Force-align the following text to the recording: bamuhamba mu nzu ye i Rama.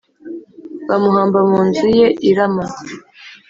bamuhamba 0.87 1.39
mu 1.49 1.59
nzu 1.67 1.87
ye 1.97 2.07
i 2.29 2.31
Rama. 2.37 2.65